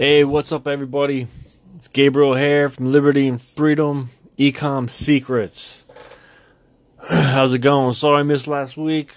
Hey, 0.00 0.24
what's 0.24 0.50
up, 0.50 0.66
everybody? 0.66 1.26
It's 1.76 1.86
Gabriel 1.86 2.32
Hare 2.32 2.70
from 2.70 2.90
Liberty 2.90 3.28
and 3.28 3.38
Freedom 3.38 4.08
Ecom 4.38 4.88
Secrets. 4.88 5.84
How's 7.06 7.52
it 7.52 7.58
going? 7.58 7.92
Sorry 7.92 8.20
I 8.20 8.22
missed 8.22 8.48
last 8.48 8.78
week. 8.78 9.12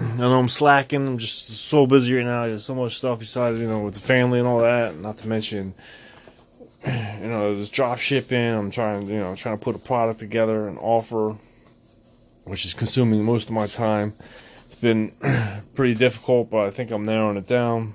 I 0.00 0.18
know 0.18 0.38
I'm 0.38 0.46
slacking. 0.46 1.04
I'm 1.08 1.18
just 1.18 1.48
so 1.48 1.88
busy 1.88 2.14
right 2.14 2.24
now. 2.24 2.46
There's 2.46 2.64
so 2.64 2.76
much 2.76 2.98
stuff 2.98 3.18
besides, 3.18 3.58
you 3.58 3.66
know, 3.66 3.80
with 3.80 3.94
the 3.94 4.00
family 4.00 4.38
and 4.38 4.46
all 4.46 4.60
that. 4.60 4.96
Not 4.96 5.16
to 5.18 5.28
mention, 5.28 5.74
you 6.86 6.92
know, 6.92 7.56
there's 7.56 7.70
drop 7.70 7.98
shipping. 7.98 8.54
I'm 8.54 8.70
trying, 8.70 9.08
you 9.08 9.18
know, 9.18 9.34
trying 9.34 9.58
to 9.58 9.64
put 9.64 9.74
a 9.74 9.80
product 9.80 10.20
together 10.20 10.68
and 10.68 10.78
offer, 10.78 11.36
which 12.44 12.64
is 12.64 12.74
consuming 12.74 13.24
most 13.24 13.48
of 13.48 13.54
my 13.54 13.66
time. 13.66 14.12
It's 14.66 14.76
been 14.76 15.10
pretty 15.74 15.96
difficult, 15.96 16.48
but 16.48 16.60
I 16.60 16.70
think 16.70 16.92
I'm 16.92 17.02
narrowing 17.02 17.38
it 17.38 17.48
down 17.48 17.94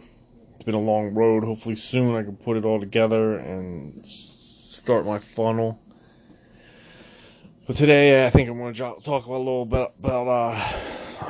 been 0.68 0.75
a 0.75 0.79
long 0.79 1.13
road. 1.13 1.45
Hopefully 1.45 1.75
soon 1.75 2.13
I 2.13 2.23
can 2.23 2.36
put 2.36 2.57
it 2.57 2.65
all 2.65 2.78
together 2.78 3.37
and 3.37 4.05
start 4.05 5.05
my 5.05 5.18
funnel. 5.18 5.79
But 7.65 7.78
today 7.78 8.25
I 8.25 8.29
think 8.29 8.50
I'm 8.50 8.57
going 8.57 8.74
to 8.74 8.79
talk 8.79 9.25
about 9.25 9.38
a 9.38 9.38
little 9.38 9.65
bit 9.65 9.93
about, 9.97 10.27
uh, 10.27 10.77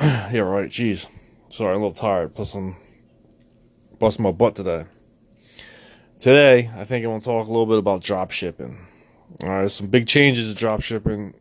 yeah, 0.32 0.40
right, 0.40 0.68
jeez. 0.68 1.06
Sorry, 1.50 1.72
I'm 1.72 1.80
a 1.80 1.86
little 1.86 1.92
tired. 1.92 2.34
Plus 2.34 2.52
I'm 2.54 2.74
busting 4.00 4.24
my 4.24 4.32
butt 4.32 4.56
today. 4.56 4.86
Today, 6.18 6.72
I 6.76 6.84
think 6.84 7.04
I'm 7.04 7.12
going 7.12 7.20
to 7.20 7.24
talk 7.24 7.46
a 7.46 7.50
little 7.50 7.66
bit 7.66 7.78
about 7.78 8.02
drop 8.02 8.32
shipping. 8.32 8.88
Alright, 9.44 9.70
some 9.70 9.86
big 9.86 10.08
changes 10.08 10.52
to 10.52 10.58
drop 10.58 10.82
shipping, 10.82 11.34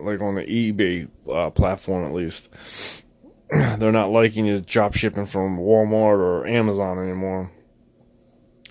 like 0.00 0.20
on 0.20 0.34
the 0.34 0.42
eBay 0.42 1.08
uh, 1.32 1.50
platform 1.50 2.06
at 2.06 2.12
least. 2.12 3.04
they're 3.78 3.92
not 3.92 4.10
liking 4.10 4.44
you 4.44 4.60
drop 4.60 4.94
shipping 4.94 5.26
from 5.26 5.58
Walmart 5.58 6.18
or 6.18 6.46
Amazon 6.46 6.98
anymore. 6.98 7.50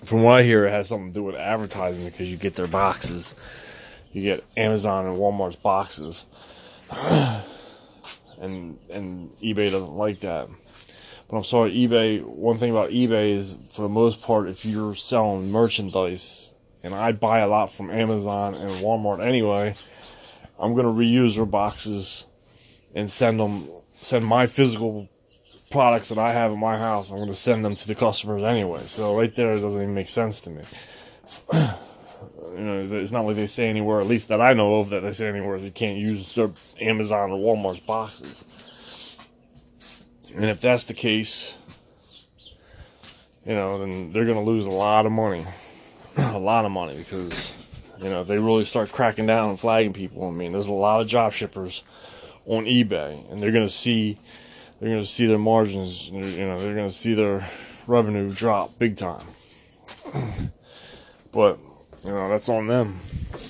From 0.04 0.22
what 0.22 0.38
I 0.38 0.42
hear, 0.44 0.66
it 0.66 0.70
has 0.70 0.88
something 0.88 1.08
to 1.08 1.14
do 1.14 1.24
with 1.24 1.34
advertising 1.34 2.04
because 2.04 2.30
you 2.30 2.36
get 2.36 2.54
their 2.54 2.68
boxes. 2.68 3.34
You 4.12 4.22
get 4.22 4.44
Amazon 4.56 5.06
and 5.06 5.16
Walmart's 5.16 5.56
boxes. 5.56 6.26
and 8.40 8.78
and 8.90 9.36
eBay 9.38 9.70
doesn't 9.70 9.94
like 9.94 10.20
that. 10.20 10.48
But 11.28 11.36
I'm 11.36 11.44
sorry, 11.44 11.72
eBay, 11.74 12.22
one 12.22 12.56
thing 12.56 12.70
about 12.70 12.90
eBay 12.90 13.36
is 13.36 13.56
for 13.70 13.82
the 13.82 13.88
most 13.88 14.22
part 14.22 14.48
if 14.48 14.64
you're 14.64 14.94
selling 14.94 15.50
merchandise 15.50 16.52
and 16.82 16.94
I 16.94 17.12
buy 17.12 17.40
a 17.40 17.48
lot 17.48 17.72
from 17.72 17.90
Amazon 17.90 18.54
and 18.54 18.70
Walmart 18.70 19.24
anyway, 19.26 19.74
I'm 20.58 20.74
going 20.74 20.86
to 20.86 20.92
reuse 20.92 21.36
their 21.36 21.44
boxes 21.44 22.24
and 22.94 23.10
send 23.10 23.40
them 23.40 23.68
send 24.02 24.24
my 24.24 24.46
physical 24.46 25.08
products 25.70 26.08
that 26.08 26.18
I 26.18 26.32
have 26.32 26.52
in 26.52 26.58
my 26.58 26.78
house, 26.78 27.10
I'm 27.10 27.16
going 27.16 27.28
to 27.28 27.34
send 27.34 27.64
them 27.64 27.74
to 27.74 27.86
the 27.86 27.94
customers 27.94 28.42
anyway. 28.42 28.82
So 28.86 29.16
right 29.16 29.34
there, 29.34 29.50
it 29.50 29.60
doesn't 29.60 29.80
even 29.80 29.94
make 29.94 30.08
sense 30.08 30.40
to 30.40 30.50
me. 30.50 30.62
you 31.52 32.64
know, 32.64 32.80
it's 32.80 33.12
not 33.12 33.24
like 33.24 33.36
they 33.36 33.46
say 33.46 33.68
anywhere, 33.68 34.00
at 34.00 34.06
least 34.06 34.28
that 34.28 34.40
I 34.40 34.54
know 34.54 34.76
of, 34.76 34.90
that 34.90 35.00
they 35.00 35.12
say 35.12 35.28
anywhere 35.28 35.56
you 35.56 35.70
can't 35.70 35.98
use 35.98 36.34
their 36.34 36.50
Amazon 36.80 37.30
or 37.30 37.38
Walmart's 37.38 37.80
boxes. 37.80 38.44
And 40.34 40.44
if 40.44 40.60
that's 40.60 40.84
the 40.84 40.94
case, 40.94 41.56
you 43.44 43.54
know, 43.54 43.78
then 43.78 44.12
they're 44.12 44.24
going 44.24 44.36
to 44.36 44.50
lose 44.50 44.66
a 44.66 44.70
lot 44.70 45.06
of 45.06 45.12
money. 45.12 45.44
a 46.16 46.38
lot 46.38 46.64
of 46.64 46.70
money 46.70 46.96
because, 46.96 47.52
you 48.00 48.10
know, 48.10 48.22
if 48.22 48.28
they 48.28 48.38
really 48.38 48.64
start 48.64 48.90
cracking 48.92 49.26
down 49.26 49.50
and 49.50 49.60
flagging 49.60 49.92
people, 49.92 50.28
I 50.28 50.32
mean, 50.32 50.52
there's 50.52 50.68
a 50.68 50.72
lot 50.72 51.00
of 51.00 51.06
job 51.06 51.32
shippers 51.32 51.82
on 52.48 52.64
eBay, 52.64 53.30
and 53.30 53.42
they're 53.42 53.52
gonna 53.52 53.68
see 53.68 54.18
they're 54.80 54.90
gonna 54.90 55.04
see 55.04 55.26
their 55.26 55.38
margins. 55.38 56.10
You 56.10 56.46
know, 56.46 56.58
they're 56.58 56.74
gonna 56.74 56.90
see 56.90 57.14
their 57.14 57.48
revenue 57.86 58.32
drop 58.32 58.78
big 58.78 58.96
time. 58.96 59.26
But 61.30 61.58
you 62.04 62.10
know, 62.10 62.28
that's 62.28 62.48
on 62.48 62.66
them. 62.68 63.00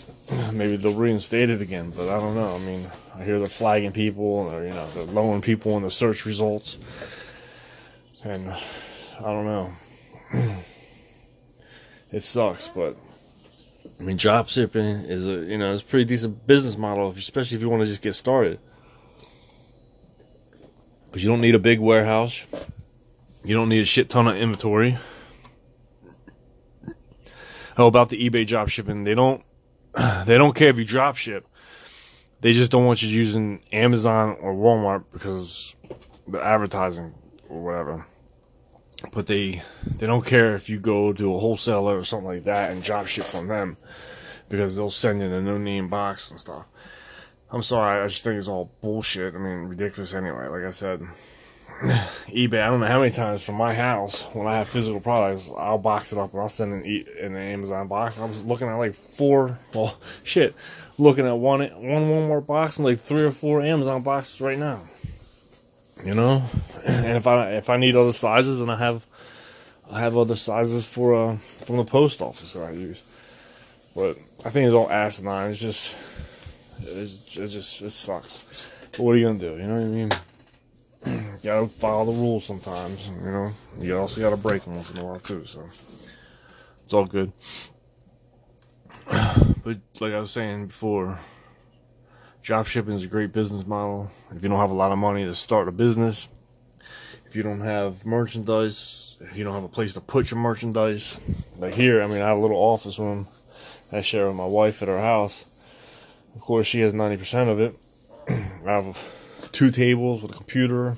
Maybe 0.52 0.76
they'll 0.76 0.94
reinstate 0.94 1.48
it 1.48 1.62
again, 1.62 1.90
but 1.96 2.08
I 2.08 2.18
don't 2.18 2.34
know. 2.34 2.54
I 2.54 2.58
mean, 2.58 2.86
I 3.14 3.24
hear 3.24 3.38
they're 3.38 3.48
flagging 3.48 3.92
people, 3.92 4.24
or 4.24 4.64
you 4.64 4.70
know, 4.70 4.86
they're 4.90 5.04
lowering 5.04 5.42
people 5.42 5.76
in 5.76 5.84
the 5.84 5.90
search 5.90 6.26
results, 6.26 6.76
and 8.24 8.50
I 8.50 9.22
don't 9.22 9.44
know. 9.44 9.72
it 12.12 12.22
sucks, 12.22 12.68
but 12.68 12.96
I 13.98 14.02
mean, 14.02 14.16
drop 14.16 14.48
shipping 14.48 15.04
is 15.04 15.26
a 15.26 15.44
you 15.44 15.56
know 15.56 15.72
it's 15.72 15.82
a 15.82 15.86
pretty 15.86 16.04
decent 16.04 16.46
business 16.46 16.76
model, 16.76 17.10
especially 17.10 17.56
if 17.56 17.62
you 17.62 17.68
want 17.68 17.82
to 17.82 17.88
just 17.88 18.02
get 18.02 18.14
started. 18.14 18.58
Because 21.08 21.24
you 21.24 21.30
don't 21.30 21.40
need 21.40 21.54
a 21.54 21.58
big 21.58 21.80
warehouse. 21.80 22.44
You 23.44 23.54
don't 23.54 23.68
need 23.68 23.80
a 23.80 23.86
shit 23.86 24.10
ton 24.10 24.28
of 24.28 24.36
inventory. 24.36 24.98
How 27.76 27.86
about 27.86 28.08
the 28.08 28.28
eBay 28.28 28.46
drop 28.46 28.68
shipping? 28.68 29.04
They 29.04 29.14
don't 29.14 29.42
they 30.26 30.36
don't 30.36 30.54
care 30.54 30.68
if 30.68 30.78
you 30.78 30.84
drop 30.84 31.16
ship. 31.16 31.46
They 32.40 32.52
just 32.52 32.70
don't 32.70 32.84
want 32.84 33.02
you 33.02 33.08
using 33.08 33.60
Amazon 33.72 34.36
or 34.40 34.54
Walmart 34.54 35.04
because 35.12 35.74
the 36.26 36.42
advertising 36.44 37.14
or 37.48 37.62
whatever. 37.62 38.06
But 39.12 39.26
they 39.28 39.62
they 39.86 40.06
don't 40.06 40.26
care 40.26 40.54
if 40.56 40.68
you 40.68 40.78
go 40.78 41.12
to 41.12 41.34
a 41.34 41.38
wholesaler 41.38 41.96
or 41.96 42.04
something 42.04 42.26
like 42.26 42.44
that 42.44 42.72
and 42.72 42.82
drop 42.82 43.06
ship 43.06 43.24
from 43.24 43.46
them 43.46 43.76
because 44.48 44.76
they'll 44.76 44.90
send 44.90 45.20
you 45.20 45.32
a 45.32 45.40
no 45.40 45.56
name 45.56 45.88
box 45.88 46.30
and 46.30 46.40
stuff. 46.40 46.66
I'm 47.50 47.62
sorry, 47.62 48.02
I 48.02 48.06
just 48.08 48.24
think 48.24 48.38
it's 48.38 48.48
all 48.48 48.70
bullshit. 48.82 49.34
I 49.34 49.38
mean, 49.38 49.68
ridiculous 49.68 50.12
anyway. 50.14 50.48
Like 50.48 50.64
I 50.64 50.70
said, 50.70 51.00
eBay. 52.28 52.60
I 52.60 52.68
don't 52.68 52.80
know 52.80 52.86
how 52.86 52.98
many 52.98 53.12
times 53.12 53.42
from 53.42 53.54
my 53.54 53.74
house 53.74 54.22
when 54.34 54.46
I 54.46 54.56
have 54.56 54.68
physical 54.68 55.00
products, 55.00 55.50
I'll 55.56 55.78
box 55.78 56.12
it 56.12 56.18
up 56.18 56.32
and 56.32 56.42
I'll 56.42 56.48
send 56.48 56.72
an 56.72 56.84
e- 56.84 57.06
an 57.20 57.36
Amazon 57.36 57.86
box. 57.86 58.18
I 58.18 58.24
was 58.24 58.42
looking 58.42 58.66
at 58.66 58.74
like 58.74 58.94
four. 58.94 59.58
Well, 59.72 59.96
shit, 60.24 60.54
looking 60.98 61.26
at 61.26 61.38
one 61.38 61.60
one 61.60 62.02
Walmart 62.02 62.46
box 62.46 62.76
and 62.78 62.84
like 62.84 63.00
three 63.00 63.22
or 63.22 63.30
four 63.30 63.62
Amazon 63.62 64.02
boxes 64.02 64.40
right 64.40 64.58
now. 64.58 64.80
You 66.04 66.14
know, 66.14 66.42
and 66.84 67.16
if 67.16 67.26
I 67.26 67.52
if 67.52 67.70
I 67.70 67.76
need 67.76 67.96
other 67.96 68.12
sizes, 68.12 68.60
and 68.60 68.70
I 68.70 68.76
have 68.76 69.06
I 69.90 70.00
have 70.00 70.16
other 70.16 70.36
sizes 70.36 70.84
for 70.84 71.14
uh 71.14 71.36
from 71.36 71.76
the 71.76 71.84
post 71.84 72.20
office 72.20 72.52
that 72.52 72.62
I 72.62 72.72
use. 72.72 73.02
But 73.94 74.18
I 74.44 74.50
think 74.50 74.66
it's 74.66 74.74
all 74.74 74.90
asinine. 74.90 75.50
It's 75.50 75.60
just 75.60 75.96
it 76.82 77.20
just 77.26 77.82
it 77.82 77.90
sucks. 77.90 78.70
But 78.92 79.00
what 79.00 79.14
are 79.14 79.18
you 79.18 79.26
gonna 79.26 79.38
do? 79.38 79.56
You 79.56 79.66
know 79.66 79.74
what 79.74 79.82
I 79.82 79.84
mean? 79.84 80.10
you 81.06 81.38
gotta 81.42 81.68
follow 81.68 82.12
the 82.12 82.18
rules 82.18 82.44
sometimes. 82.44 83.08
You 83.08 83.30
know, 83.30 83.52
you 83.80 83.98
also 83.98 84.20
gotta 84.20 84.36
break 84.36 84.64
them 84.64 84.74
once 84.74 84.90
in 84.90 84.98
a 84.98 85.04
while 85.04 85.20
too. 85.20 85.44
So 85.44 85.68
it's 86.84 86.94
all 86.94 87.06
good. 87.06 87.32
But 89.64 89.80
like 90.00 90.14
I 90.14 90.20
was 90.20 90.30
saying 90.30 90.68
before, 90.68 91.18
drop 92.40 92.66
shipping 92.68 92.94
is 92.94 93.04
a 93.04 93.08
great 93.08 93.32
business 93.32 93.66
model. 93.66 94.10
If 94.34 94.42
you 94.42 94.48
don't 94.48 94.60
have 94.60 94.70
a 94.70 94.74
lot 94.74 94.92
of 94.92 94.98
money 94.98 95.26
to 95.26 95.34
start 95.34 95.68
a 95.68 95.72
business, 95.72 96.28
if 97.26 97.36
you 97.36 97.42
don't 97.42 97.60
have 97.60 98.06
merchandise, 98.06 99.18
if 99.20 99.36
you 99.36 99.44
don't 99.44 99.52
have 99.52 99.64
a 99.64 99.68
place 99.68 99.92
to 99.92 100.00
put 100.00 100.30
your 100.30 100.40
merchandise, 100.40 101.20
like 101.58 101.74
here, 101.74 102.02
I 102.02 102.06
mean, 102.06 102.22
I 102.22 102.28
have 102.28 102.38
a 102.38 102.40
little 102.40 102.56
office 102.56 102.98
room 102.98 103.28
I 103.92 104.00
share 104.00 104.26
with 104.26 104.36
my 104.36 104.46
wife 104.46 104.82
at 104.82 104.88
our 104.88 105.00
house 105.00 105.44
of 106.34 106.40
course, 106.40 106.66
she 106.66 106.80
has 106.80 106.94
90% 106.94 107.48
of 107.48 107.60
it. 107.60 107.76
I 108.28 108.72
have 108.72 109.50
two 109.52 109.70
tables 109.70 110.22
with 110.22 110.32
a 110.32 110.34
computer, 110.34 110.96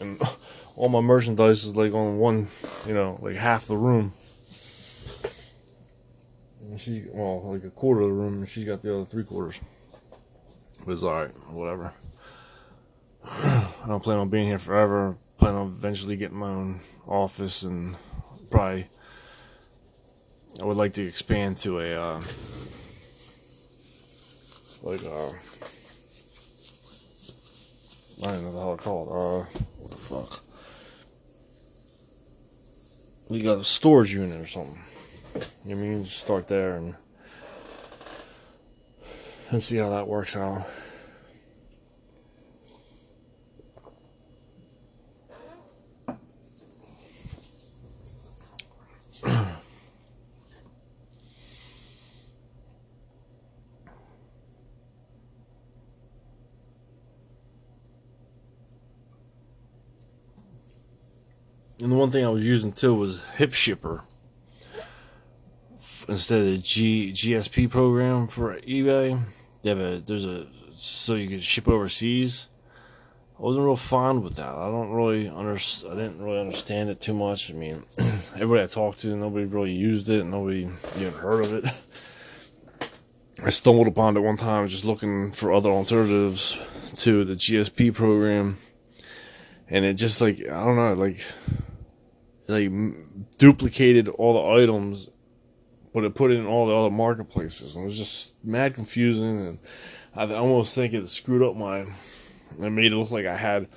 and 0.00 0.20
all 0.76 0.88
my 0.88 1.00
merchandise 1.00 1.64
is 1.64 1.76
like 1.76 1.92
on 1.92 2.18
one, 2.18 2.48
you 2.86 2.94
know, 2.94 3.18
like 3.22 3.36
half 3.36 3.66
the 3.66 3.76
room. 3.76 4.12
And 6.62 6.80
she, 6.80 7.04
well, 7.12 7.52
like 7.52 7.64
a 7.64 7.70
quarter 7.70 8.02
of 8.02 8.08
the 8.08 8.14
room, 8.14 8.38
and 8.38 8.48
she 8.48 8.64
got 8.64 8.82
the 8.82 8.94
other 8.94 9.04
three 9.04 9.24
quarters. 9.24 9.60
But 10.84 10.92
it's 10.92 11.02
alright, 11.02 11.30
whatever. 11.50 11.92
I 13.24 13.84
don't 13.86 14.02
plan 14.02 14.18
on 14.18 14.28
being 14.28 14.46
here 14.46 14.58
forever. 14.58 15.16
Plan 15.38 15.54
on 15.54 15.68
eventually 15.68 16.16
getting 16.16 16.38
my 16.38 16.48
own 16.48 16.80
office 17.06 17.62
and 17.62 17.96
probably 18.50 18.88
I 20.60 20.64
would 20.64 20.76
like 20.76 20.94
to 20.94 21.06
expand 21.06 21.58
to 21.58 21.80
a 21.80 21.94
uh, 21.94 22.22
like 24.82 25.04
uh 25.04 25.30
I 28.22 28.32
don't 28.32 28.42
know 28.42 28.52
the 28.52 28.58
hell 28.58 28.74
it's 28.74 28.84
called. 28.84 29.08
Uh 29.08 29.46
what 29.78 29.90
the 29.90 29.96
fuck? 29.96 30.42
We 33.28 33.42
got 33.42 33.58
a 33.58 33.64
storage 33.64 34.12
unit 34.12 34.40
or 34.40 34.46
something. 34.46 34.82
You 35.64 35.76
mean 35.76 36.04
start 36.04 36.48
there 36.48 36.76
and 36.76 36.94
and 39.50 39.62
see 39.62 39.76
how 39.76 39.90
that 39.90 40.08
works 40.08 40.36
out. 40.36 40.66
One 62.00 62.10
thing 62.10 62.24
I 62.24 62.30
was 62.30 62.46
using 62.46 62.72
too 62.72 62.94
was 62.94 63.20
HipShipper. 63.36 64.00
instead 66.08 66.40
of 66.40 66.46
the 66.46 66.56
G 66.56 67.12
GSP 67.12 67.68
program 67.68 68.26
for 68.26 68.58
eBay, 68.60 69.22
they 69.60 69.68
have 69.68 69.78
a 69.78 70.00
there's 70.00 70.24
a 70.24 70.46
so 70.78 71.14
you 71.14 71.28
can 71.28 71.40
ship 71.40 71.68
overseas. 71.68 72.46
I 73.38 73.42
wasn't 73.42 73.66
real 73.66 73.76
fond 73.76 74.24
with 74.24 74.36
that. 74.36 74.48
I 74.48 74.70
don't 74.70 74.92
really 74.92 75.28
under 75.28 75.52
I 75.52 75.94
didn't 75.94 76.22
really 76.22 76.40
understand 76.40 76.88
it 76.88 77.02
too 77.02 77.12
much. 77.12 77.50
I 77.50 77.54
mean, 77.54 77.84
everybody 77.98 78.62
I 78.62 78.66
talked 78.66 79.00
to, 79.00 79.14
nobody 79.14 79.44
really 79.44 79.72
used 79.72 80.08
it. 80.08 80.24
Nobody 80.24 80.70
even 80.96 81.12
heard 81.12 81.44
of 81.44 81.52
it. 81.52 82.90
I 83.44 83.50
stumbled 83.50 83.88
upon 83.88 84.16
it 84.16 84.20
one 84.20 84.38
time 84.38 84.66
just 84.68 84.86
looking 84.86 85.32
for 85.32 85.52
other 85.52 85.68
alternatives 85.68 86.56
to 86.96 87.26
the 87.26 87.34
GSP 87.34 87.92
program, 87.92 88.56
and 89.68 89.84
it 89.84 89.94
just 89.98 90.22
like 90.22 90.40
I 90.40 90.64
don't 90.64 90.76
know, 90.76 90.94
like 90.94 91.22
like 92.50 93.38
duplicated 93.38 94.08
all 94.08 94.34
the 94.34 94.62
items, 94.62 95.08
but 95.92 96.04
it 96.04 96.14
put 96.14 96.30
it 96.30 96.38
in 96.38 96.46
all 96.46 96.66
the 96.66 96.74
other 96.74 96.90
marketplaces, 96.90 97.74
and 97.74 97.84
it 97.84 97.86
was 97.86 97.98
just 97.98 98.32
mad 98.44 98.74
confusing, 98.74 99.46
and 99.46 99.58
I 100.14 100.32
almost 100.34 100.74
think 100.74 100.92
it 100.92 101.08
screwed 101.08 101.42
up 101.42 101.56
my. 101.56 101.86
It 102.60 102.70
made 102.70 102.92
it 102.92 102.96
look 102.96 103.10
like 103.10 103.26
I 103.26 103.36
had 103.36 103.68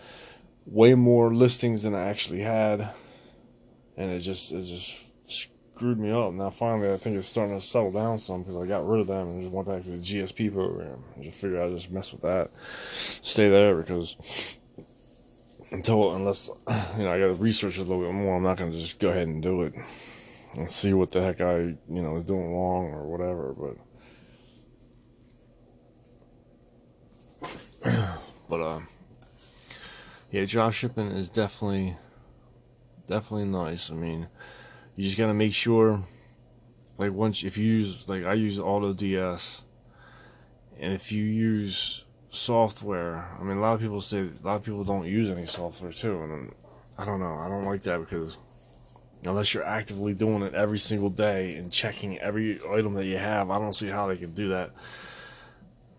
way 0.65 0.95
more 0.95 1.33
listings 1.33 1.83
than 1.83 1.93
I 1.93 2.09
actually 2.09 2.41
had, 2.41 2.89
and 3.97 4.11
it 4.11 4.19
just 4.19 4.51
it 4.51 4.63
just 4.63 5.03
screwed 5.25 5.99
me 5.99 6.11
up. 6.11 6.33
Now 6.33 6.49
finally, 6.49 6.91
I 6.91 6.97
think 6.97 7.17
it's 7.17 7.27
starting 7.27 7.59
to 7.59 7.65
settle 7.65 7.91
down 7.91 8.17
some 8.17 8.43
because 8.43 8.57
I 8.57 8.65
got 8.65 8.87
rid 8.87 9.01
of 9.01 9.07
them 9.07 9.27
and 9.27 9.41
just 9.41 9.53
went 9.53 9.67
back 9.67 9.83
to 9.83 9.91
the 9.91 9.97
GSP 9.97 10.53
program. 10.53 11.03
I 11.17 11.23
just 11.23 11.37
figured 11.37 11.61
I'd 11.61 11.75
just 11.75 11.91
mess 11.91 12.11
with 12.11 12.21
that, 12.21 12.51
stay 12.91 13.49
there 13.49 13.77
because 13.77 14.57
until 15.73 16.15
unless 16.15 16.49
you 16.97 17.03
know 17.03 17.11
I 17.11 17.19
got 17.19 17.27
to 17.27 17.33
research 17.33 17.77
it 17.77 17.81
a 17.81 17.83
little 17.83 18.03
bit 18.03 18.13
more, 18.13 18.37
I'm 18.37 18.43
not 18.43 18.57
gonna 18.57 18.71
just 18.71 18.99
go 18.99 19.09
ahead 19.09 19.27
and 19.27 19.41
do 19.41 19.63
it 19.63 19.73
and 20.55 20.69
see 20.69 20.93
what 20.93 21.11
the 21.11 21.21
heck 21.21 21.41
I 21.41 21.57
you 21.57 21.77
know 21.87 22.15
is 22.17 22.25
doing 22.25 22.53
wrong 22.53 22.93
or 22.93 23.05
whatever. 23.07 23.75
But 27.81 27.91
but 28.49 28.61
uh, 28.61 28.79
yeah, 30.31 30.45
drop 30.45 30.73
shipping 30.73 31.07
is 31.07 31.27
definitely 31.27 31.97
definitely 33.07 33.47
nice. 33.47 33.89
I 33.89 33.95
mean, 33.95 34.27
you 34.95 35.03
just 35.05 35.17
gotta 35.17 35.33
make 35.33 35.53
sure, 35.53 36.03
like 36.97 37.11
once 37.11 37.43
if 37.43 37.57
you 37.57 37.65
use 37.65 38.07
like 38.07 38.23
I 38.23 38.35
use 38.35 38.59
AutoDS, 38.59 39.61
and 40.79 40.93
if 40.93 41.11
you 41.11 41.23
use 41.23 42.05
software, 42.33 43.29
I 43.39 43.43
mean 43.43 43.57
a 43.57 43.61
lot 43.61 43.73
of 43.73 43.79
people 43.79 44.01
say 44.01 44.21
a 44.21 44.45
lot 44.45 44.55
of 44.55 44.63
people 44.63 44.83
don't 44.83 45.05
use 45.05 45.29
any 45.29 45.45
software 45.45 45.91
too, 45.91 46.21
and 46.23 46.51
I 46.97 47.05
don't 47.05 47.19
know. 47.19 47.35
I 47.35 47.47
don't 47.47 47.65
like 47.65 47.83
that 47.83 47.99
because 47.99 48.37
unless 49.23 49.53
you're 49.53 49.65
actively 49.65 50.13
doing 50.13 50.41
it 50.41 50.53
every 50.53 50.79
single 50.79 51.09
day 51.09 51.55
and 51.55 51.71
checking 51.71 52.17
every 52.19 52.59
item 52.71 52.93
that 52.95 53.05
you 53.05 53.17
have, 53.17 53.49
I 53.49 53.59
don't 53.59 53.73
see 53.73 53.87
how 53.87 54.07
they 54.07 54.17
can 54.17 54.33
do 54.33 54.49
that. 54.49 54.71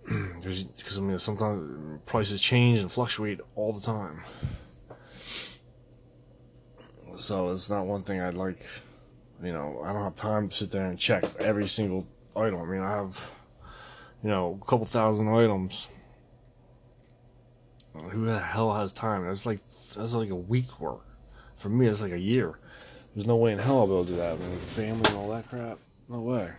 Because 0.45 0.99
I 0.99 1.01
mean, 1.01 1.19
sometimes 1.19 2.01
prices 2.05 2.43
change 2.43 2.81
and 2.81 2.93
fluctuate 2.93 3.41
all 3.55 3.73
the 3.73 3.81
time. 3.81 4.23
So 7.17 7.53
it's 7.53 7.71
not 7.71 7.87
one 7.87 8.03
thing 8.03 8.21
I'd 8.21 8.35
like. 8.35 8.67
You 9.43 9.53
know, 9.53 9.81
I 9.83 9.93
don't 9.93 10.03
have 10.03 10.15
time 10.15 10.49
to 10.51 10.55
sit 10.55 10.71
there 10.71 10.85
and 10.85 10.99
check 10.99 11.25
every 11.39 11.69
single 11.69 12.07
item. 12.37 12.61
I 12.61 12.65
mean, 12.67 12.83
I 12.83 12.91
have, 12.91 13.31
you 14.23 14.29
know, 14.29 14.59
a 14.61 14.65
couple 14.67 14.85
thousand 14.85 15.29
items. 15.29 15.89
Who 17.95 18.27
the 18.27 18.41
hell 18.41 18.75
has 18.75 18.93
time? 18.93 19.25
That's 19.25 19.47
like 19.47 19.61
that's 19.95 20.15
like 20.15 20.31
a 20.31 20.35
week 20.35 20.81
work. 20.81 21.07
For 21.57 21.69
me, 21.69 21.87
it's 21.87 22.03
like 22.03 22.13
a 22.13 22.19
year. 22.19 22.59
There's 23.15 23.27
no 23.27 23.37
way 23.37 23.53
in 23.53 23.59
hell 23.59 23.79
I'll 23.79 23.87
be 23.87 23.93
able 23.93 24.05
to 24.07 24.11
do 24.11 24.17
that. 24.17 24.39
Family 24.39 25.09
and 25.09 25.17
all 25.17 25.31
that 25.31 25.49
crap. 25.49 25.79
No 26.09 26.21
way. 26.21 26.51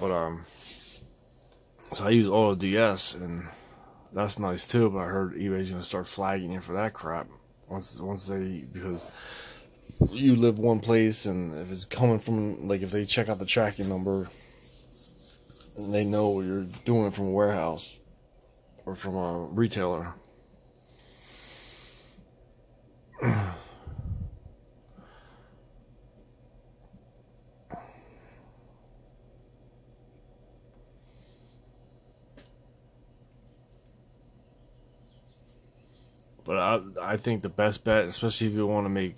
But 0.00 0.10
um, 0.10 0.44
so 1.92 2.06
I 2.06 2.10
use 2.10 2.26
AutoDS, 2.26 3.16
and 3.16 3.46
that's 4.14 4.38
nice 4.38 4.66
too. 4.66 4.88
But 4.88 5.00
I 5.00 5.04
heard 5.04 5.34
eBay's 5.34 5.70
gonna 5.70 5.82
start 5.82 6.06
flagging 6.06 6.52
you 6.52 6.62
for 6.62 6.72
that 6.72 6.94
crap 6.94 7.28
once 7.68 8.00
once 8.00 8.26
they 8.28 8.64
because 8.72 9.04
you 10.10 10.36
live 10.36 10.58
one 10.58 10.80
place, 10.80 11.26
and 11.26 11.54
if 11.58 11.70
it's 11.70 11.84
coming 11.84 12.18
from 12.18 12.66
like 12.66 12.80
if 12.80 12.90
they 12.90 13.04
check 13.04 13.28
out 13.28 13.38
the 13.38 13.44
tracking 13.44 13.90
number, 13.90 14.30
and 15.76 15.92
they 15.92 16.04
know 16.04 16.40
you're 16.40 16.64
doing 16.86 17.06
it 17.06 17.12
from 17.12 17.26
a 17.26 17.30
warehouse 17.30 17.97
or 18.88 18.94
from 18.94 19.16
a 19.16 19.38
retailer. 19.50 20.14
But 36.44 36.56
I 36.56 36.80
I 37.02 37.16
think 37.18 37.42
the 37.42 37.50
best 37.50 37.84
bet, 37.84 38.06
especially 38.06 38.46
if 38.46 38.54
you 38.54 38.66
want 38.66 38.86
to 38.86 38.88
make 38.88 39.16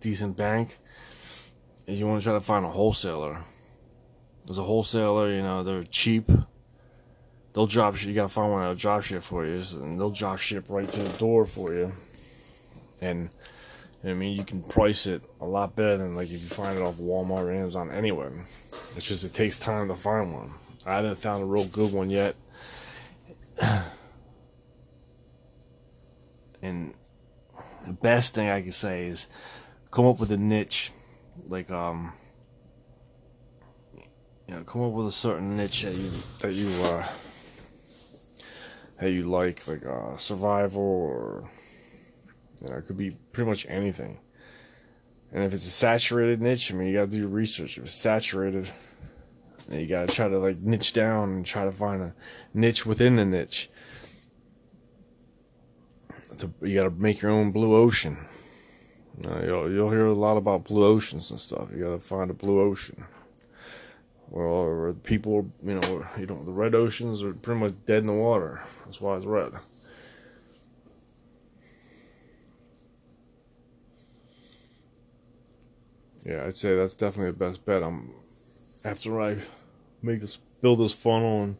decent 0.00 0.38
bank, 0.38 0.78
is 1.86 2.00
you 2.00 2.06
want 2.06 2.22
to 2.22 2.24
try 2.24 2.32
to 2.32 2.40
find 2.40 2.64
a 2.64 2.70
wholesaler. 2.70 3.44
There's 4.46 4.56
a 4.56 4.62
wholesaler, 4.62 5.30
you 5.34 5.42
know, 5.42 5.62
they're 5.62 5.84
cheap. 5.84 6.30
They'll 7.56 7.66
drop 7.66 7.96
ship. 7.96 8.08
You 8.10 8.14
gotta 8.14 8.28
find 8.28 8.52
one 8.52 8.60
that'll 8.60 8.74
drop 8.74 9.02
ship 9.02 9.22
for 9.22 9.46
you, 9.46 9.62
and 9.80 9.98
they'll 9.98 10.10
drop 10.10 10.38
ship 10.38 10.66
right 10.68 10.86
to 10.86 11.00
the 11.02 11.18
door 11.18 11.46
for 11.46 11.72
you. 11.72 11.90
And 13.00 13.30
I 14.04 14.12
mean, 14.12 14.36
you 14.36 14.44
can 14.44 14.62
price 14.62 15.06
it 15.06 15.22
a 15.40 15.46
lot 15.46 15.74
better 15.74 15.96
than 15.96 16.14
like 16.14 16.26
if 16.26 16.32
you 16.32 16.48
find 16.48 16.78
it 16.78 16.82
off 16.82 16.96
Walmart 16.96 17.44
or 17.44 17.52
Amazon 17.52 17.90
anywhere. 17.90 18.44
It's 18.94 19.08
just 19.08 19.24
it 19.24 19.32
takes 19.32 19.58
time 19.58 19.88
to 19.88 19.96
find 19.96 20.34
one. 20.34 20.52
I 20.84 20.96
haven't 20.96 21.16
found 21.16 21.42
a 21.42 21.46
real 21.46 21.64
good 21.64 21.94
one 21.94 22.10
yet. 22.10 22.36
and 26.60 26.92
the 27.86 27.94
best 27.94 28.34
thing 28.34 28.50
I 28.50 28.60
can 28.60 28.70
say 28.70 29.06
is 29.06 29.28
come 29.90 30.04
up 30.04 30.20
with 30.20 30.30
a 30.30 30.36
niche, 30.36 30.92
like 31.48 31.70
um, 31.70 32.12
you 34.46 34.54
know, 34.54 34.62
come 34.64 34.82
up 34.82 34.92
with 34.92 35.06
a 35.06 35.12
certain 35.12 35.56
niche 35.56 35.84
that 35.84 35.94
you 35.94 36.10
that 36.40 36.52
you 36.52 36.68
uh 36.84 37.08
that 39.00 39.12
you 39.12 39.24
like, 39.24 39.66
like 39.66 39.84
uh, 39.84 40.16
survival 40.16 40.82
or 40.82 41.50
you 42.62 42.68
know, 42.68 42.76
it 42.76 42.86
could 42.86 42.96
be 42.96 43.10
pretty 43.32 43.48
much 43.48 43.66
anything. 43.68 44.18
And 45.32 45.44
if 45.44 45.52
it's 45.52 45.66
a 45.66 45.70
saturated 45.70 46.40
niche, 46.40 46.72
I 46.72 46.76
mean, 46.76 46.88
you 46.88 46.94
gotta 46.94 47.10
do 47.10 47.18
your 47.18 47.28
research. 47.28 47.78
If 47.78 47.84
it's 47.84 47.94
saturated, 47.94 48.70
you 49.70 49.86
gotta 49.86 50.12
try 50.12 50.28
to 50.28 50.38
like 50.38 50.60
niche 50.60 50.92
down 50.92 51.30
and 51.30 51.46
try 51.46 51.64
to 51.64 51.72
find 51.72 52.02
a 52.02 52.14
niche 52.54 52.86
within 52.86 53.16
the 53.16 53.24
niche 53.24 53.70
you 56.62 56.74
got 56.74 56.84
to 56.84 56.90
make 56.90 57.22
your 57.22 57.30
own 57.30 57.50
blue 57.50 57.74
ocean. 57.74 58.18
Uh, 59.26 59.42
you'll, 59.42 59.70
you'll 59.70 59.90
hear 59.90 60.06
a 60.06 60.14
lot 60.14 60.36
about 60.36 60.64
blue 60.64 60.84
oceans 60.84 61.30
and 61.30 61.40
stuff. 61.40 61.68
You 61.74 61.84
got 61.84 61.90
to 61.90 61.98
find 61.98 62.30
a 62.30 62.34
blue 62.34 62.60
ocean. 62.60 63.04
Well, 64.28 64.94
people, 65.04 65.50
you 65.64 65.74
know, 65.74 66.06
you 66.18 66.26
know, 66.26 66.42
the 66.44 66.52
red 66.52 66.74
oceans 66.74 67.22
are 67.22 67.32
pretty 67.32 67.60
much 67.60 67.74
dead 67.86 67.98
in 67.98 68.06
the 68.06 68.12
water. 68.12 68.60
That's 68.84 69.00
why 69.00 69.16
it's 69.16 69.26
red. 69.26 69.52
Yeah, 76.24 76.44
I'd 76.44 76.56
say 76.56 76.74
that's 76.74 76.96
definitely 76.96 77.30
the 77.30 77.38
best 77.38 77.64
bet. 77.64 77.84
I'm 77.84 78.12
after 78.84 79.20
I 79.20 79.38
make 80.02 80.20
this 80.20 80.38
build 80.60 80.80
this 80.80 80.92
funnel 80.92 81.42
and 81.44 81.56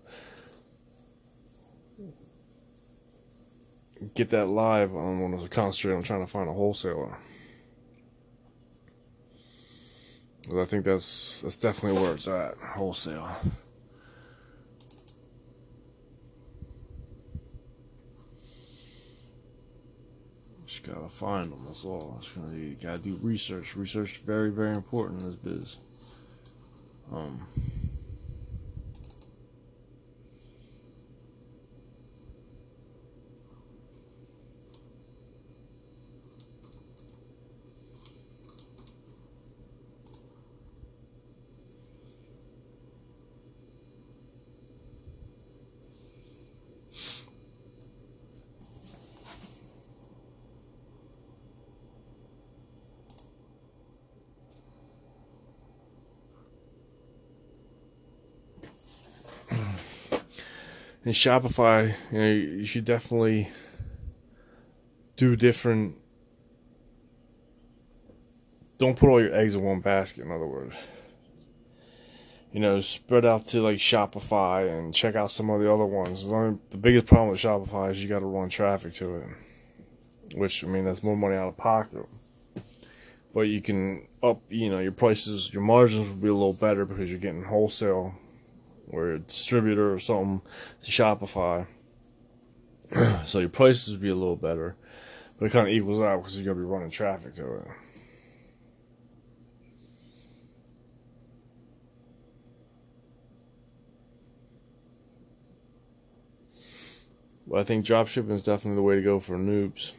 get 4.14 4.30
that 4.30 4.48
live, 4.48 4.94
I'm 4.94 5.20
going 5.20 5.40
to 5.40 5.48
concentrate 5.48 5.94
on 5.94 6.02
trying 6.02 6.24
to 6.24 6.30
find 6.30 6.48
a 6.48 6.52
wholesaler. 6.52 7.16
I 10.54 10.64
think 10.64 10.84
that's 10.84 11.42
that's 11.42 11.56
definitely 11.56 12.00
where 12.00 12.14
it's 12.14 12.28
at, 12.28 12.56
wholesale. 12.56 13.36
Just 20.66 20.84
gotta 20.84 21.08
find 21.08 21.50
them. 21.50 21.64
That's 21.66 21.84
all. 21.84 22.20
Gonna, 22.34 22.56
you 22.56 22.76
gotta 22.80 23.02
do 23.02 23.18
research. 23.20 23.76
Research 23.76 24.18
very, 24.18 24.50
very 24.50 24.74
important 24.74 25.20
in 25.20 25.26
this 25.26 25.36
biz. 25.36 25.78
Um. 27.12 27.46
In 61.06 61.12
Shopify, 61.12 61.94
you 62.10 62.18
know, 62.18 62.26
you 62.26 62.64
should 62.64 62.84
definitely 62.84 63.48
do 65.16 65.36
different. 65.36 65.96
Don't 68.78 68.98
put 68.98 69.08
all 69.08 69.20
your 69.20 69.32
eggs 69.32 69.54
in 69.54 69.62
one 69.62 69.80
basket. 69.80 70.24
In 70.24 70.32
other 70.32 70.48
words, 70.48 70.74
you 72.52 72.58
know, 72.58 72.80
spread 72.80 73.24
out 73.24 73.46
to 73.46 73.62
like 73.62 73.78
Shopify 73.78 74.68
and 74.68 74.92
check 74.92 75.14
out 75.14 75.30
some 75.30 75.48
of 75.48 75.60
the 75.60 75.72
other 75.72 75.86
ones. 75.86 76.24
The 76.24 76.76
biggest 76.76 77.06
problem 77.06 77.30
with 77.30 77.38
Shopify 77.38 77.92
is 77.92 78.02
you 78.02 78.08
got 78.08 78.18
to 78.18 78.26
run 78.26 78.48
traffic 78.48 78.92
to 78.94 79.16
it, 79.16 80.36
which 80.36 80.64
I 80.64 80.66
mean 80.66 80.84
that's 80.84 81.04
more 81.04 81.16
money 81.16 81.36
out 81.36 81.46
of 81.46 81.56
pocket. 81.56 82.04
But 83.32 83.42
you 83.42 83.62
can 83.62 84.08
up, 84.24 84.42
you 84.48 84.70
know, 84.70 84.80
your 84.80 84.90
prices, 84.90 85.52
your 85.52 85.62
margins 85.62 86.08
will 86.08 86.16
be 86.16 86.28
a 86.28 86.34
little 86.34 86.52
better 86.52 86.84
because 86.84 87.10
you're 87.10 87.20
getting 87.20 87.44
wholesale 87.44 88.12
or 88.88 89.12
a 89.12 89.18
distributor 89.18 89.92
or 89.92 89.98
something 89.98 90.42
to 90.82 90.90
Shopify. 90.90 91.66
so 93.24 93.40
your 93.40 93.48
prices 93.48 93.92
would 93.92 94.02
be 94.02 94.10
a 94.10 94.14
little 94.14 94.36
better. 94.36 94.76
But 95.38 95.46
it 95.46 95.52
kind 95.52 95.66
of 95.66 95.72
equals 95.72 96.00
out 96.00 96.22
because 96.22 96.36
you're 96.40 96.54
to 96.54 96.60
be 96.60 96.64
running 96.64 96.90
traffic 96.90 97.34
to 97.34 97.56
it. 97.56 97.66
But 107.46 107.60
I 107.60 107.64
think 107.64 107.86
dropshipping 107.86 108.32
is 108.32 108.42
definitely 108.42 108.76
the 108.76 108.82
way 108.82 108.96
to 108.96 109.02
go 109.02 109.20
for 109.20 109.36
noobs. 109.36 109.92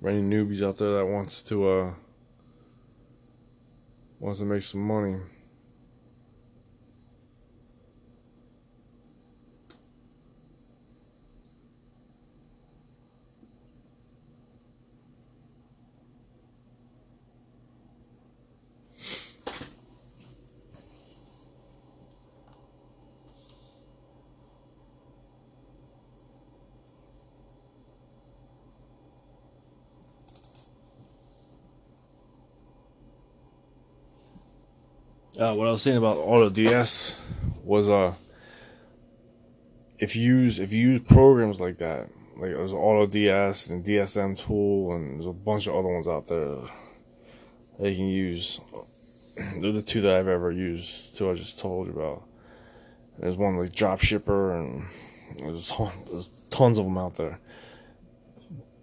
For 0.00 0.08
any 0.08 0.22
newbies 0.22 0.62
out 0.62 0.78
there 0.78 0.96
that 0.98 1.06
wants 1.06 1.42
to 1.42 1.68
uh 1.68 1.94
wants 4.18 4.38
to 4.40 4.46
make 4.46 4.62
some 4.62 4.80
money. 4.80 5.18
Uh, 35.36 35.52
what 35.52 35.66
I 35.66 35.72
was 35.72 35.82
saying 35.82 35.96
about 35.96 36.18
AutoDS 36.18 37.16
was 37.64 37.88
uh, 37.88 38.14
if 39.98 40.14
you 40.14 40.22
use 40.22 40.60
if 40.60 40.72
you 40.72 40.90
use 40.90 41.00
programs 41.00 41.60
like 41.60 41.78
that, 41.78 42.08
like 42.36 42.52
there's 42.52 42.70
AutoDS 42.70 43.68
and 43.68 43.84
DSM 43.84 44.38
Tool, 44.38 44.94
and 44.94 45.16
there's 45.16 45.26
a 45.26 45.32
bunch 45.32 45.66
of 45.66 45.74
other 45.74 45.88
ones 45.88 46.06
out 46.06 46.28
there 46.28 46.58
that 47.80 47.90
you 47.90 47.96
can 47.96 48.06
use. 48.06 48.60
They're 49.58 49.72
the 49.72 49.82
two 49.82 50.02
that 50.02 50.14
I've 50.14 50.28
ever 50.28 50.52
used. 50.52 51.16
Two 51.16 51.28
I 51.28 51.34
just 51.34 51.58
told 51.58 51.88
you 51.88 51.94
about. 51.94 52.22
There's 53.18 53.36
one 53.36 53.56
like 53.56 53.72
Dropshipper, 53.72 54.56
and 54.56 54.84
there's, 55.40 55.72
there's 56.12 56.28
tons 56.50 56.78
of 56.78 56.84
them 56.84 56.96
out 56.96 57.16
there. 57.16 57.40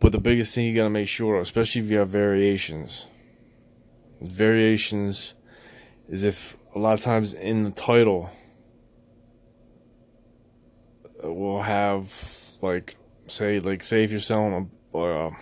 But 0.02 0.12
the 0.12 0.20
biggest 0.20 0.54
thing 0.54 0.66
you 0.66 0.76
gotta 0.76 0.90
make 0.90 1.08
sure, 1.08 1.40
especially 1.40 1.82
if 1.82 1.90
you 1.90 2.00
have 2.00 2.10
variations, 2.10 3.08
variations 4.20 5.34
is 6.12 6.26
if 6.26 6.58
a 6.76 6.80
lot 6.80 6.94
of 6.94 7.02
times 7.02 7.34
in 7.34 7.64
the 7.64 7.72
title 7.72 8.30
uh, 11.24 11.32
we'll 11.32 11.62
have 11.62 12.58
like 12.62 12.98
say 13.28 13.60
like 13.60 13.82
say 13.84 14.04
if 14.04 14.12
you're 14.12 14.20
selling 14.20 14.70
a, 14.94 14.98
a, 14.98 15.28
a 15.28 15.34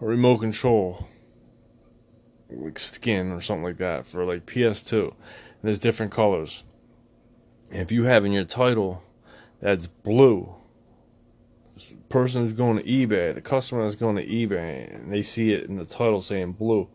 remote 0.00 0.38
control 0.38 1.08
like 2.50 2.78
skin 2.78 3.32
or 3.32 3.40
something 3.40 3.64
like 3.64 3.78
that 3.78 4.06
for 4.06 4.24
like 4.24 4.44
PS2 4.44 5.04
and 5.04 5.12
there's 5.62 5.78
different 5.78 6.12
colors. 6.12 6.62
If 7.70 7.90
you 7.90 8.04
have 8.04 8.26
in 8.26 8.32
your 8.32 8.44
title 8.44 9.02
that's 9.60 9.86
blue 9.86 10.54
person 12.10 12.42
who's 12.42 12.52
going 12.52 12.76
to 12.76 12.84
eBay 12.84 13.34
the 13.34 13.40
customer 13.40 13.82
that's 13.82 13.96
going 13.96 14.16
to 14.16 14.26
eBay 14.26 14.94
and 14.94 15.10
they 15.10 15.22
see 15.22 15.52
it 15.52 15.64
in 15.64 15.76
the 15.76 15.84
title 15.84 16.22
saying 16.22 16.52
blue 16.52 16.88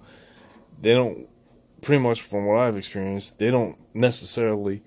they 0.79 0.93
don't 0.93 1.27
pretty 1.81 2.01
much 2.01 2.21
from 2.21 2.45
what 2.45 2.59
I've 2.59 2.77
experienced, 2.77 3.37
they 3.37 3.51
don't 3.51 3.77
necessarily 3.93 4.83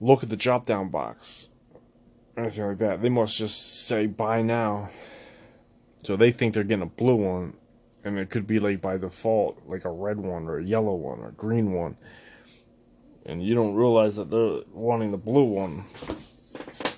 look 0.00 0.22
at 0.22 0.28
the 0.28 0.36
drop 0.36 0.66
down 0.66 0.88
box 0.88 1.48
or 2.36 2.44
anything 2.44 2.66
like 2.66 2.78
that. 2.78 3.02
They 3.02 3.08
must 3.08 3.38
just 3.38 3.86
say 3.86 4.06
buy 4.06 4.42
now. 4.42 4.90
So 6.02 6.16
they 6.16 6.32
think 6.32 6.54
they're 6.54 6.64
getting 6.64 6.82
a 6.82 6.86
blue 6.86 7.14
one, 7.14 7.54
and 8.02 8.18
it 8.18 8.28
could 8.30 8.46
be 8.46 8.58
like 8.58 8.80
by 8.80 8.96
default, 8.96 9.62
like 9.66 9.84
a 9.84 9.90
red 9.90 10.18
one 10.18 10.48
or 10.48 10.58
a 10.58 10.64
yellow 10.64 10.94
one 10.94 11.20
or 11.20 11.28
a 11.28 11.32
green 11.32 11.72
one. 11.72 11.96
And 13.24 13.42
you 13.42 13.54
don't 13.54 13.74
realize 13.74 14.16
that 14.16 14.30
they're 14.30 14.62
wanting 14.72 15.12
the 15.12 15.18
blue 15.18 15.44
one. 15.44 15.84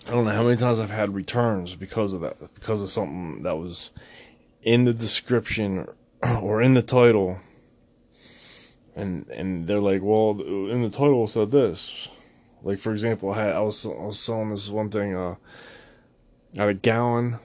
I 0.06 0.10
don't 0.10 0.24
know 0.24 0.32
how 0.32 0.42
many 0.42 0.56
times 0.56 0.80
I've 0.80 0.90
had 0.90 1.14
returns 1.14 1.76
because 1.76 2.14
of 2.14 2.22
that, 2.22 2.54
because 2.54 2.82
of 2.82 2.88
something 2.88 3.42
that 3.42 3.56
was 3.56 3.90
in 4.62 4.84
the 4.84 4.94
description 4.94 5.86
or 6.22 6.62
in 6.62 6.72
the 6.72 6.82
title 6.82 7.38
and 8.96 9.28
and 9.28 9.66
they're 9.66 9.80
like, 9.80 10.02
well, 10.02 10.40
in 10.40 10.82
the 10.82 10.90
title 10.90 11.26
said 11.26 11.50
this. 11.50 12.08
Like 12.62 12.78
for 12.78 12.92
example, 12.92 13.30
I 13.30 13.44
had 13.44 13.54
I 13.54 13.60
was 13.60 13.84
I 13.84 13.88
was 13.88 14.18
selling 14.18 14.50
this 14.50 14.70
one 14.70 14.90
thing. 14.90 15.14
Uh, 15.14 15.36
a 16.58 16.72
gallon, 16.72 17.38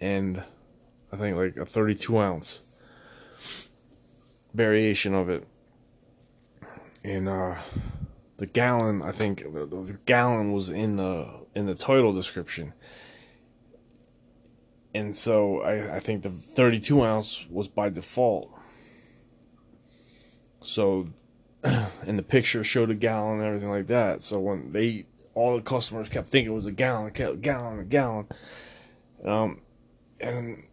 and 0.00 0.42
I 1.12 1.16
think 1.16 1.36
like 1.36 1.56
a 1.56 1.64
thirty-two 1.64 2.18
ounce 2.18 2.62
variation 4.52 5.14
of 5.14 5.28
it, 5.28 5.46
and 7.04 7.28
uh, 7.28 7.56
the 8.38 8.46
gallon 8.46 9.02
I 9.02 9.12
think 9.12 9.44
the, 9.44 9.66
the 9.66 9.98
gallon 10.04 10.52
was 10.52 10.68
in 10.68 10.96
the 10.96 11.46
in 11.54 11.66
the 11.66 11.74
title 11.74 12.12
description. 12.12 12.74
And 14.94 15.14
so 15.14 15.60
I, 15.60 15.96
I 15.96 16.00
think 16.00 16.22
the 16.22 16.30
32 16.30 17.04
ounce 17.04 17.46
was 17.50 17.68
by 17.68 17.90
default 17.90 18.55
so, 20.66 21.08
and 21.62 22.18
the 22.18 22.22
picture 22.22 22.64
showed 22.64 22.90
a 22.90 22.94
gallon 22.94 23.38
and 23.38 23.46
everything 23.46 23.70
like 23.70 23.86
that. 23.86 24.22
So 24.22 24.40
when 24.40 24.72
they, 24.72 25.06
all 25.34 25.56
the 25.56 25.62
customers 25.62 26.08
kept 26.08 26.28
thinking 26.28 26.52
it 26.52 26.54
was 26.54 26.66
a 26.66 26.72
gallon, 26.72 27.12
a 27.14 27.36
gallon, 27.36 27.78
a 27.78 27.84
gallon. 27.84 28.26
Um, 29.24 29.60
and 30.20 30.64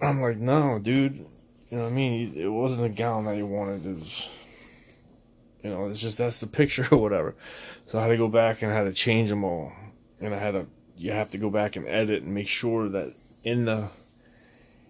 I'm 0.00 0.20
like, 0.20 0.36
no, 0.36 0.78
dude. 0.78 1.16
You 1.70 1.78
know 1.78 1.84
what 1.84 1.90
I 1.90 1.94
mean? 1.94 2.34
It 2.36 2.48
wasn't 2.48 2.84
a 2.84 2.88
gallon 2.88 3.24
that 3.24 3.36
you 3.36 3.46
wanted. 3.46 3.84
It 3.84 3.94
was, 3.94 4.28
you 5.62 5.70
know, 5.70 5.86
it's 5.86 6.00
just 6.00 6.18
that's 6.18 6.40
the 6.40 6.46
picture 6.46 6.86
or 6.92 6.98
whatever. 6.98 7.34
So 7.86 7.98
I 7.98 8.02
had 8.02 8.08
to 8.08 8.16
go 8.16 8.28
back 8.28 8.62
and 8.62 8.70
I 8.70 8.76
had 8.76 8.84
to 8.84 8.92
change 8.92 9.28
them 9.28 9.44
all. 9.44 9.72
And 10.20 10.34
I 10.34 10.38
had 10.38 10.52
to, 10.52 10.66
you 10.96 11.10
have 11.10 11.30
to 11.30 11.38
go 11.38 11.50
back 11.50 11.74
and 11.74 11.86
edit 11.88 12.22
and 12.22 12.32
make 12.32 12.48
sure 12.48 12.88
that 12.90 13.14
in 13.42 13.64
the 13.64 13.88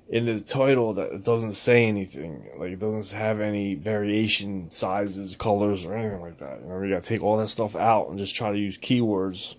in 0.08 0.26
the 0.26 0.40
title 0.40 0.92
that 0.94 1.24
doesn't 1.24 1.54
say 1.54 1.86
anything. 1.86 2.50
Like 2.56 2.72
it 2.72 2.78
doesn't 2.78 3.16
have 3.18 3.40
any 3.40 3.74
variation 3.74 4.70
sizes, 4.70 5.36
colors, 5.36 5.84
or 5.84 5.96
anything 5.96 6.20
like 6.20 6.38
that. 6.38 6.60
You 6.60 6.68
know, 6.68 6.82
you 6.82 6.94
gotta 6.94 7.06
take 7.06 7.22
all 7.22 7.38
that 7.38 7.48
stuff 7.48 7.74
out 7.74 8.08
and 8.08 8.18
just 8.18 8.34
try 8.34 8.52
to 8.52 8.58
use 8.58 8.76
keywords 8.76 9.56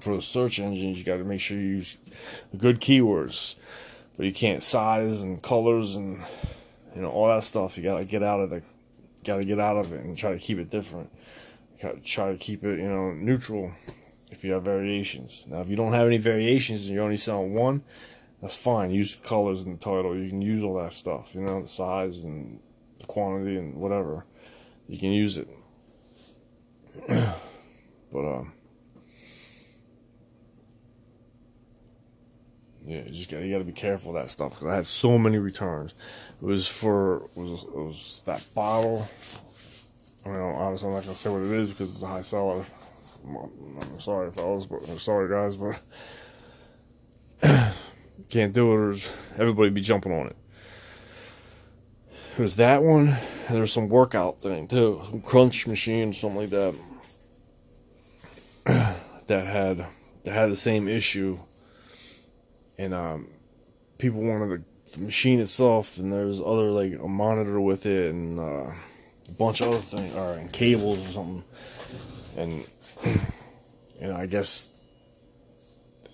for 0.00 0.14
the 0.14 0.22
search 0.22 0.60
engines. 0.60 0.98
You 0.98 1.04
gotta 1.04 1.24
make 1.24 1.40
sure 1.40 1.58
you 1.58 1.66
use 1.66 1.98
good 2.56 2.80
keywords. 2.80 3.56
But 4.16 4.26
you 4.26 4.32
can't 4.32 4.62
size 4.62 5.22
and 5.22 5.42
colors 5.42 5.96
and 5.96 6.22
you 6.94 7.02
know 7.02 7.10
all 7.10 7.28
that 7.28 7.44
stuff. 7.44 7.76
You 7.76 7.82
gotta 7.82 8.04
get 8.04 8.22
out 8.22 8.40
of 8.40 8.50
the 8.50 8.62
gotta 9.24 9.44
get 9.44 9.58
out 9.58 9.76
of 9.76 9.92
it 9.92 10.04
and 10.04 10.16
try 10.16 10.32
to 10.32 10.38
keep 10.38 10.58
it 10.58 10.70
different. 10.70 11.10
try 12.04 12.30
to 12.30 12.38
keep 12.38 12.62
it, 12.64 12.78
you 12.78 12.88
know, 12.88 13.12
neutral 13.12 13.72
if 14.30 14.44
you 14.44 14.52
have 14.52 14.62
variations. 14.62 15.44
Now 15.48 15.60
if 15.60 15.68
you 15.68 15.76
don't 15.76 15.92
have 15.92 16.06
any 16.06 16.18
variations 16.18 16.84
and 16.84 16.94
you're 16.94 17.02
only 17.02 17.16
selling 17.16 17.54
one, 17.54 17.82
that's 18.42 18.56
fine. 18.56 18.90
Use 18.90 19.14
the 19.14 19.26
colors 19.26 19.62
in 19.62 19.70
the 19.70 19.78
title. 19.78 20.16
You 20.16 20.28
can 20.28 20.42
use 20.42 20.64
all 20.64 20.74
that 20.74 20.92
stuff, 20.92 21.32
you 21.34 21.40
know, 21.40 21.62
the 21.62 21.68
size 21.68 22.24
and 22.24 22.58
the 22.98 23.06
quantity 23.06 23.56
and 23.56 23.76
whatever. 23.76 24.26
You 24.88 24.98
can 24.98 25.12
use 25.12 25.38
it. 25.38 25.48
but 27.08 28.18
um 28.18 28.52
yeah, 32.84 33.02
you 33.04 33.10
just 33.10 33.30
gotta, 33.30 33.46
you 33.46 33.52
got 33.52 33.58
to 33.58 33.64
be 33.64 33.72
careful 33.72 34.16
of 34.16 34.22
that 34.22 34.30
stuff 34.30 34.50
because 34.50 34.66
I 34.66 34.74
had 34.74 34.86
so 34.86 35.16
many 35.16 35.38
returns. 35.38 35.94
It 36.42 36.44
was 36.44 36.66
for 36.66 37.26
it 37.36 37.36
was 37.36 37.62
it 37.62 37.74
was 37.74 38.22
that 38.26 38.44
bottle. 38.54 39.06
I 40.26 40.30
mean, 40.30 40.40
obviously 40.40 40.88
I'm 40.88 40.94
not 40.94 41.04
gonna 41.04 41.16
say 41.16 41.30
what 41.30 41.42
it 41.42 41.52
is 41.52 41.68
because 41.70 41.94
it's 41.94 42.02
a 42.02 42.08
high 42.08 42.22
seller. 42.22 42.64
I'm, 43.24 43.36
I'm 43.80 44.00
sorry, 44.00 44.32
fellas, 44.32 44.66
but 44.66 44.80
I'm 44.88 44.98
sorry, 44.98 45.28
guys, 45.28 45.56
but 45.56 45.80
can't 48.28 48.52
do 48.52 48.72
it, 48.72 48.76
or 48.76 48.94
everybody 49.38 49.70
be 49.70 49.80
jumping 49.80 50.12
on 50.12 50.26
it. 50.26 50.36
It 52.38 52.40
was 52.40 52.56
that 52.56 52.82
one. 52.82 53.16
there's 53.50 53.72
some 53.72 53.88
workout 53.88 54.40
thing 54.40 54.66
too, 54.66 55.02
some 55.10 55.20
crunch 55.20 55.66
machine, 55.66 56.12
something 56.12 56.40
like 56.40 56.50
that. 56.50 56.74
that 59.26 59.46
had 59.46 59.86
that 60.24 60.32
had 60.32 60.50
the 60.50 60.56
same 60.56 60.88
issue, 60.88 61.38
and 62.78 62.94
um, 62.94 63.28
people 63.98 64.20
wanted 64.20 64.64
the 64.92 65.00
machine 65.00 65.40
itself, 65.40 65.98
and 65.98 66.12
there's 66.12 66.40
other 66.40 66.70
like 66.70 66.98
a 66.98 67.08
monitor 67.08 67.60
with 67.60 67.86
it, 67.86 68.10
and 68.10 68.38
uh, 68.38 68.70
a 69.28 69.32
bunch 69.38 69.60
of 69.60 69.68
other 69.68 69.78
things, 69.78 70.14
or 70.14 70.34
and 70.34 70.52
cables 70.52 71.06
or 71.06 71.10
something, 71.10 71.44
and 72.36 72.66
know 74.00 74.16
I 74.16 74.26
guess 74.26 74.68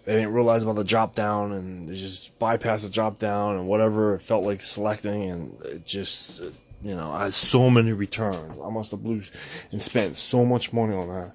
they 0.08 0.14
didn't 0.14 0.32
realize 0.32 0.62
about 0.62 0.76
the 0.76 0.84
drop 0.84 1.14
down, 1.14 1.52
and 1.52 1.86
they 1.86 1.94
just 1.94 2.38
bypassed 2.38 2.82
the 2.82 2.88
drop 2.88 3.18
down 3.18 3.56
and 3.56 3.68
whatever 3.68 4.14
it 4.14 4.22
felt 4.22 4.42
like 4.42 4.62
selecting, 4.62 5.24
and 5.24 5.62
it 5.62 5.84
just 5.84 6.40
you 6.82 6.94
know 6.94 7.12
I 7.12 7.24
had 7.24 7.34
so 7.34 7.68
many 7.68 7.92
returns. 7.92 8.58
I 8.64 8.70
must 8.70 8.92
have 8.92 9.02
blew 9.02 9.20
and 9.70 9.82
spent 9.82 10.16
so 10.16 10.46
much 10.46 10.72
money 10.72 10.94
on 10.94 11.08
that 11.08 11.34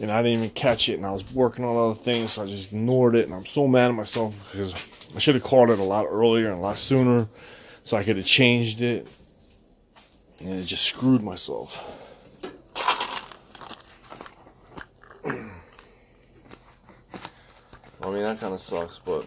and 0.00 0.10
I 0.10 0.22
didn't 0.22 0.38
even 0.38 0.50
catch 0.50 0.88
it, 0.88 0.94
and 0.94 1.06
I 1.06 1.10
was 1.10 1.32
working 1.32 1.64
on 1.64 1.76
other 1.76 1.98
things, 1.98 2.32
so 2.32 2.42
I 2.42 2.46
just 2.46 2.72
ignored 2.72 3.14
it, 3.14 3.26
and 3.26 3.34
I'm 3.34 3.46
so 3.46 3.66
mad 3.66 3.90
at 3.90 3.94
myself 3.94 4.34
because 4.50 4.72
I 5.14 5.18
should 5.18 5.36
have 5.36 5.44
called 5.44 5.70
it 5.70 5.78
a 5.78 5.84
lot 5.84 6.06
earlier 6.06 6.50
and 6.50 6.58
a 6.58 6.60
lot 6.60 6.76
sooner, 6.76 7.28
so 7.82 7.96
I 7.96 8.04
could 8.04 8.16
have 8.16 8.26
changed 8.26 8.82
it, 8.82 9.06
and 10.40 10.50
it 10.50 10.64
just 10.64 10.84
screwed 10.84 11.22
myself. 11.22 12.05
I 18.06 18.10
mean 18.10 18.22
that 18.22 18.38
kind 18.38 18.54
of 18.54 18.60
sucks, 18.60 19.00
but 19.00 19.26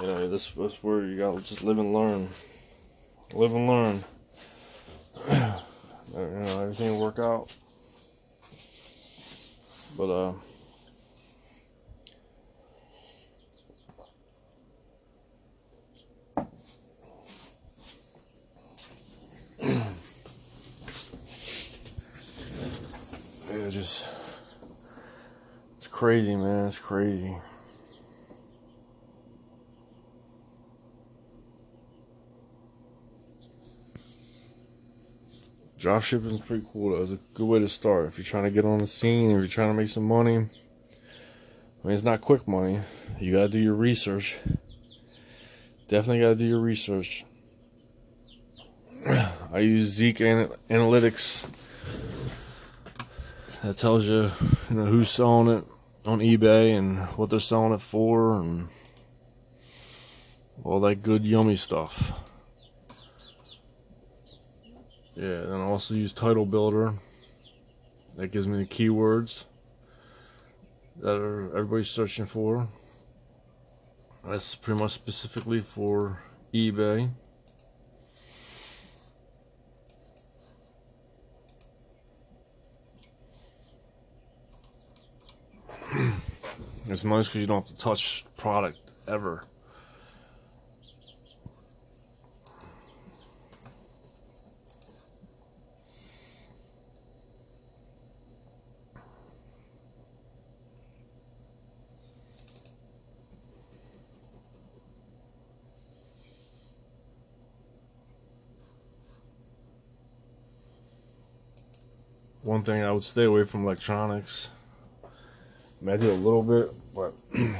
you 0.00 0.08
know 0.08 0.26
this 0.26 0.50
this 0.50 0.82
where 0.82 1.04
you 1.04 1.16
gotta 1.16 1.40
just 1.40 1.62
live 1.62 1.78
and 1.78 1.94
learn, 1.94 2.28
live 3.32 3.54
and 3.54 3.68
learn. 3.68 4.04
you 5.30 5.36
know 6.16 6.62
everything 6.62 6.90
will 6.90 7.00
work 7.00 7.20
out. 7.20 7.54
But 9.96 10.10
uh 10.10 10.32
yeah, 23.52 23.68
just 23.68 24.08
it's 25.76 25.86
crazy, 25.86 26.34
man. 26.34 26.66
It's 26.66 26.80
crazy. 26.80 27.36
Drop 35.78 36.02
shipping 36.02 36.32
is 36.32 36.40
pretty 36.40 36.66
cool. 36.72 36.90
Though. 36.90 37.02
It's 37.02 37.12
a 37.12 37.18
good 37.34 37.46
way 37.46 37.60
to 37.60 37.68
start 37.68 38.06
if 38.06 38.18
you're 38.18 38.24
trying 38.24 38.44
to 38.44 38.50
get 38.50 38.64
on 38.64 38.78
the 38.78 38.86
scene. 38.88 39.30
If 39.30 39.36
you're 39.36 39.46
trying 39.46 39.70
to 39.70 39.74
make 39.74 39.88
some 39.88 40.04
money. 40.04 40.36
I 40.36 41.86
mean, 41.86 41.94
it's 41.94 42.02
not 42.02 42.20
quick 42.20 42.48
money. 42.48 42.80
You 43.20 43.32
gotta 43.32 43.48
do 43.48 43.60
your 43.60 43.74
research. 43.74 44.38
Definitely 45.86 46.20
gotta 46.20 46.34
do 46.34 46.44
your 46.44 46.58
research. 46.58 47.24
I 49.06 49.60
use 49.60 49.96
ZIK 49.96 50.18
Analytics. 50.68 51.48
That 53.62 53.76
tells 53.76 54.06
you, 54.06 54.32
you 54.70 54.76
know, 54.76 54.86
who's 54.86 55.10
selling 55.10 55.58
it 55.58 55.64
on 56.04 56.18
eBay 56.18 56.76
and 56.76 57.06
what 57.16 57.30
they're 57.30 57.38
selling 57.38 57.72
it 57.72 57.80
for, 57.80 58.40
and 58.40 58.68
all 60.64 60.80
that 60.80 61.02
good, 61.02 61.24
yummy 61.24 61.56
stuff. 61.56 62.27
Yeah, 65.18 65.40
and 65.40 65.54
I 65.54 65.62
also 65.62 65.94
use 65.94 66.12
Title 66.12 66.46
Builder. 66.46 66.94
That 68.16 68.28
gives 68.28 68.46
me 68.46 68.56
the 68.58 68.64
keywords 68.64 69.46
that 71.00 71.16
are 71.16 71.46
everybody's 71.56 71.90
searching 71.90 72.24
for. 72.24 72.68
That's 74.24 74.54
pretty 74.54 74.78
much 74.78 74.92
specifically 74.92 75.60
for 75.60 76.20
eBay. 76.54 77.10
it's 86.86 87.02
nice 87.02 87.26
because 87.26 87.40
you 87.40 87.48
don't 87.48 87.66
have 87.66 87.76
to 87.76 87.76
touch 87.76 88.24
product 88.36 88.78
ever. 89.08 89.42
one 112.48 112.57
thing 112.68 112.82
I 112.82 112.92
would 112.92 113.04
stay 113.04 113.24
away 113.24 113.44
from 113.44 113.64
electronics. 113.64 114.50
I, 115.02 115.84
mean, 115.84 115.94
I 115.94 115.96
do 115.96 116.12
a 116.12 116.12
little 116.12 116.42
bit, 116.42 116.70
but 116.94 117.14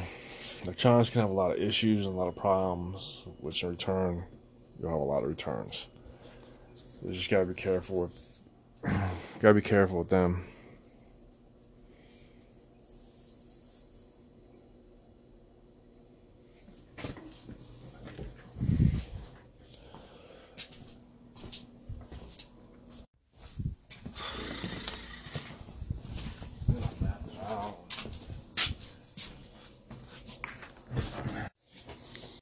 electronics 0.65 1.09
can 1.09 1.23
have 1.23 1.31
a 1.31 1.33
lot 1.33 1.53
of 1.53 1.63
issues 1.63 2.05
and 2.05 2.15
a 2.15 2.19
lot 2.19 2.29
of 2.29 2.37
problems, 2.37 3.25
which 3.39 3.63
in 3.63 3.71
return, 3.71 4.25
you'll 4.79 4.91
have 4.91 5.01
a 5.01 5.05
lot 5.05 5.23
of 5.23 5.31
returns. 5.31 5.87
You 7.03 7.11
just 7.11 7.31
gotta 7.31 7.47
be 7.47 7.55
careful 7.55 8.01
with, 8.03 8.43
gotta 9.41 9.55
be 9.55 9.63
careful 9.63 10.01
with 10.01 10.11
them. 10.11 10.45